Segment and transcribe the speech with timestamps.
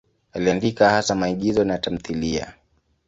[0.33, 2.53] Aliandika hasa maigizo na tamthiliya.